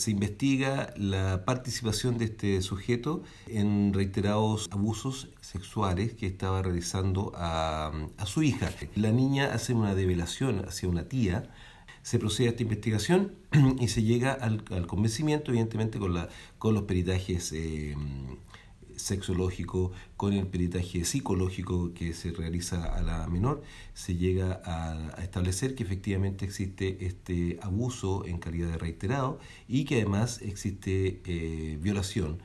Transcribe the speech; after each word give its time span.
Se 0.00 0.10
investiga 0.10 0.94
la 0.96 1.44
participación 1.44 2.16
de 2.16 2.24
este 2.24 2.62
sujeto 2.62 3.22
en 3.46 3.92
reiterados 3.92 4.66
abusos 4.70 5.28
sexuales 5.42 6.14
que 6.14 6.26
estaba 6.26 6.62
realizando 6.62 7.32
a, 7.34 7.92
su 8.24 8.42
hija. 8.42 8.70
La 8.94 9.12
niña 9.12 9.52
hace 9.52 9.74
una 9.74 9.94
develación 9.94 10.64
hacia 10.66 10.88
una 10.88 11.06
tía, 11.06 11.50
se 12.02 12.18
procede 12.18 12.46
a 12.46 12.50
esta 12.52 12.62
investigación 12.62 13.34
y 13.78 13.88
se 13.88 14.02
llega 14.02 14.32
al, 14.32 14.64
convencimiento, 14.86 15.50
evidentemente, 15.50 15.98
con, 15.98 16.14
la, 16.14 16.30
con 16.56 16.72
los 16.72 16.84
peritajes 16.84 17.52
eh, 17.52 17.94
sexológico, 19.00 19.92
con 20.16 20.32
el 20.32 20.46
peritaje 20.46 21.04
psicológico 21.04 21.92
que 21.94 22.12
se 22.12 22.32
realiza 22.32 22.84
a 22.84 23.02
la 23.02 23.26
menor, 23.26 23.62
se 23.94 24.16
llega 24.16 24.60
a, 24.64 25.22
establecer 25.22 25.74
que 25.74 25.82
efectivamente 25.82 26.44
existe 26.44 27.06
este 27.06 27.58
abuso 27.62 28.24
en 28.26 28.38
calidad 28.38 28.68
de 28.68 28.78
reiterado 28.78 29.38
y 29.68 29.84
que 29.84 29.96
además 29.96 30.40
existe 30.42 31.20
eh, 31.24 31.78
violación 31.80 32.42